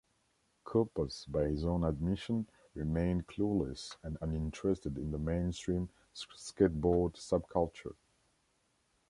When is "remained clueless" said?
2.73-3.97